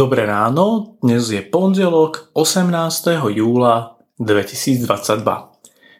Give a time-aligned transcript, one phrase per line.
[0.00, 3.20] Dobré ráno, dnes je pondelok 18.
[3.36, 4.88] júla 2022.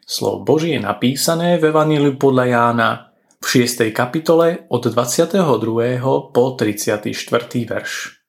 [0.09, 3.13] Slovo Boží je napísané v Evaníliu podľa Jána
[3.45, 3.93] v 6.
[3.93, 5.37] kapitole od 22.
[6.33, 7.13] po 34.
[7.69, 8.25] verš.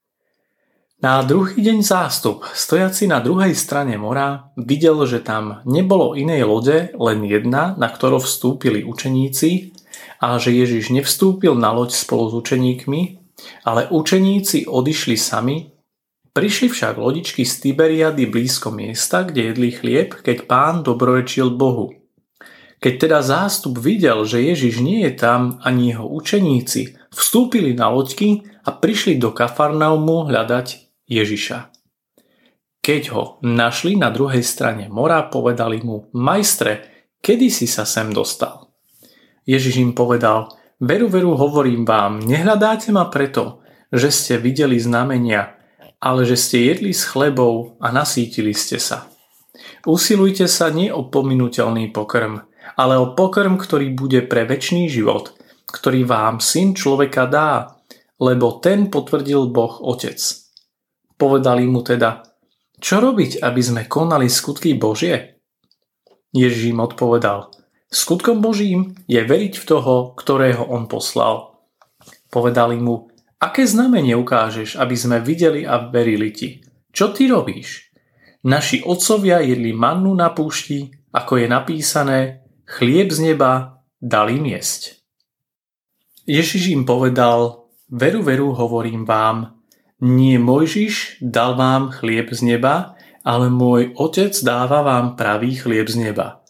[1.00, 6.92] Na druhý deň zástup, stojaci na druhej strane mora, videl, že tam nebolo inej lode,
[7.00, 9.72] len jedna, na ktorú vstúpili učeníci
[10.20, 13.21] a že Ježiš nevstúpil na loď spolu s učeníkmi,
[13.64, 15.72] ale učeníci odišli sami,
[16.32, 21.92] prišli však lodičky z Tiberiady blízko miesta, kde jedli chlieb, keď pán dobrorečil Bohu.
[22.82, 28.42] Keď teda zástup videl, že Ježiš nie je tam ani jeho učeníci, vstúpili na loďky
[28.66, 31.70] a prišli do Kafarnaumu hľadať Ježiša.
[32.82, 38.74] Keď ho našli na druhej strane mora, povedali mu, majstre, kedy si sa sem dostal?
[39.46, 40.50] Ježiš im povedal,
[40.82, 43.62] Veru, veru, hovorím vám, nehľadáte ma preto,
[43.94, 45.54] že ste videli znamenia,
[46.02, 49.06] ale že ste jedli s chlebou a nasítili ste sa.
[49.86, 52.42] Usilujte sa nie o pominuteľný pokrm,
[52.82, 55.38] ale o pokrm, ktorý bude pre väčší život,
[55.70, 57.78] ktorý vám syn človeka dá,
[58.18, 60.18] lebo ten potvrdil Boh Otec.
[61.14, 62.26] Povedali mu teda,
[62.82, 65.38] čo robiť, aby sme konali skutky Božie?
[66.34, 67.61] Ježím odpovedal,
[67.92, 71.60] Skutkom Božím je veriť v toho, ktorého on poslal.
[72.32, 76.64] Povedali mu, aké znamenie ukážeš, aby sme videli a verili ti?
[76.96, 77.92] Čo ty robíš?
[78.48, 82.20] Naši otcovia jedli mannu na púšti, ako je napísané,
[82.64, 85.04] chlieb z neba dali jesť.
[86.24, 89.60] Ježiš im povedal, veru, veru, hovorím vám,
[90.00, 92.96] nie Mojžiš dal vám chlieb z neba,
[93.28, 96.41] ale môj otec dáva vám pravý chlieb z neba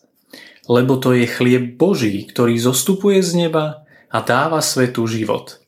[0.71, 5.59] lebo to je chlieb Boží, ktorý zostupuje z neba a dáva svetu život.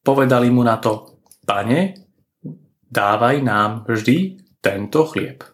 [0.00, 2.08] Povedali mu na to, pane,
[2.88, 5.44] dávaj nám vždy tento chlieb.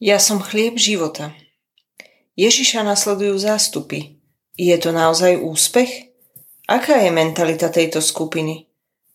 [0.00, 1.36] Ja som chlieb života.
[2.40, 4.16] Ježiša nasledujú zástupy.
[4.56, 6.16] Je to naozaj úspech?
[6.64, 8.64] Aká je mentalita tejto skupiny?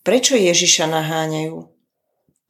[0.05, 1.57] Prečo Ježiša naháňajú?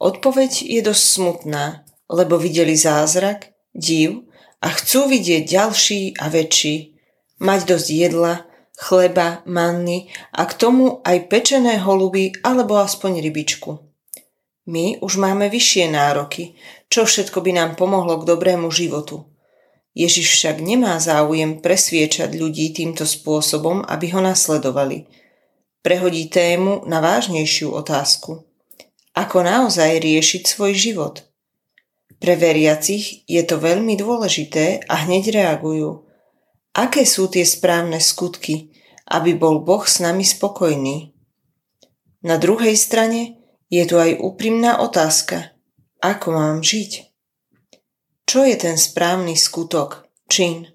[0.04, 4.28] Odpoveď je dosť smutná, lebo videli zázrak, div
[4.66, 6.98] a chcú vidieť ďalší a väčší,
[7.38, 13.72] mať dosť jedla, chleba, manny a k tomu aj pečené holuby alebo aspoň rybičku.
[14.66, 16.58] My už máme vyššie nároky,
[16.90, 19.30] čo všetko by nám pomohlo k dobrému životu.
[19.94, 25.06] Ježiš však nemá záujem presviečať ľudí týmto spôsobom, aby ho nasledovali.
[25.86, 28.44] Prehodí tému na vážnejšiu otázku.
[29.16, 31.24] Ako naozaj riešiť svoj život?
[32.20, 36.08] Pre veriacich je to veľmi dôležité a hneď reagujú.
[36.76, 38.72] Aké sú tie správne skutky,
[39.08, 41.16] aby bol Boh s nami spokojný?
[42.26, 43.38] Na druhej strane
[43.70, 45.56] je tu aj úprimná otázka.
[46.02, 47.16] Ako mám žiť?
[48.26, 50.74] Čo je ten správny skutok, čin?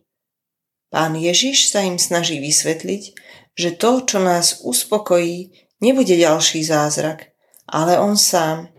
[0.90, 3.02] Pán Ježiš sa im snaží vysvetliť,
[3.54, 5.50] že to, čo nás uspokojí,
[5.82, 7.30] nebude ďalší zázrak,
[7.66, 8.70] ale on sám.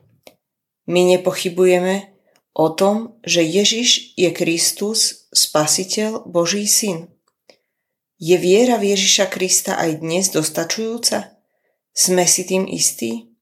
[0.88, 2.11] My nepochybujeme,
[2.54, 7.08] o tom, že Ježiš je Kristus, Spasiteľ, Boží syn.
[8.22, 11.42] Je viera v Ježiša Krista aj dnes dostačujúca?
[11.96, 13.34] Sme si tým istí?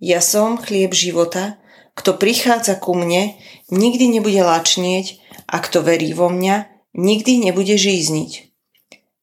[0.00, 1.60] Ja som chlieb života,
[1.94, 3.38] kto prichádza ku mne,
[3.70, 6.66] nikdy nebude lačnieť a kto verí vo mňa,
[6.98, 8.50] nikdy nebude žízniť.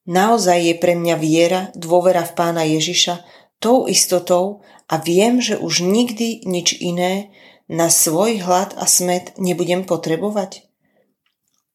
[0.08, 3.22] Naozaj je pre mňa viera, dôvera v pána Ježiša
[3.62, 7.30] tou istotou a viem, že už nikdy nič iné
[7.70, 10.66] na svoj hlad a smet nebudem potrebovať?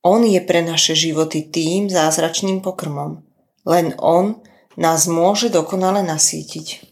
[0.06, 3.26] On je pre naše životy tým zázračným pokrmom.
[3.66, 4.38] Len On
[4.78, 6.86] nás môže dokonale nasítiť.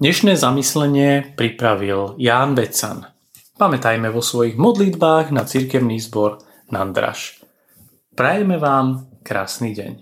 [0.00, 3.04] Dnešné zamyslenie pripravil Ján Becan.
[3.60, 6.40] Pamätajme vo svojich modlitbách na cirkevný zbor
[6.72, 7.44] Nandraš.
[8.16, 9.92] Prajeme vám krásny deň.